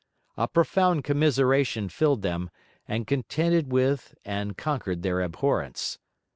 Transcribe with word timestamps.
A 0.35 0.47
profound 0.47 1.03
commiseration 1.03 1.87
filled 1.87 2.23
them, 2.23 2.49
and 2.87 3.05
contended 3.05 3.71
with 3.71 4.15
and 4.25 4.57
conquered 4.57 5.03
their 5.03 5.21
abhorrence. 5.21 5.99